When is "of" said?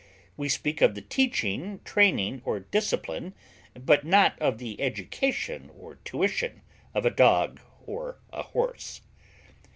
0.81-0.95, 4.41-4.57, 6.95-7.05